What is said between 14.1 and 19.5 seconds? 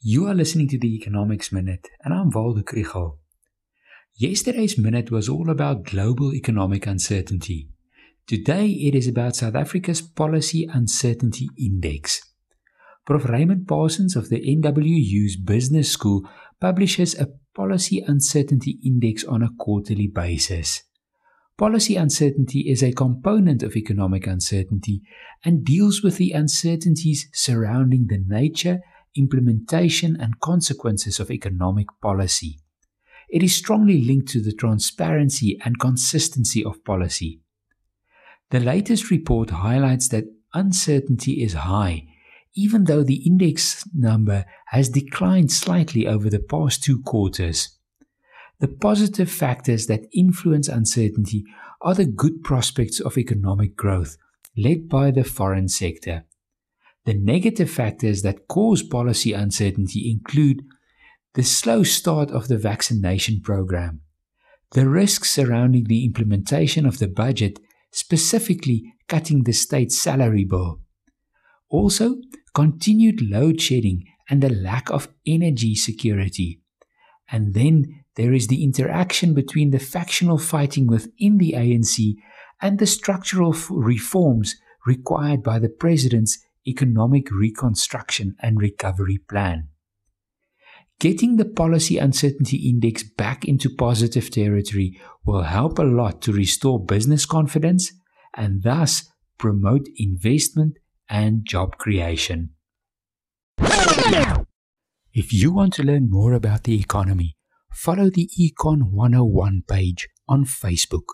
of the NWU's Business School publishes a Policy Uncertainty Index on a